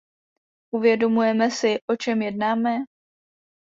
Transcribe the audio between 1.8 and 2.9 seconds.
o čem jednáme?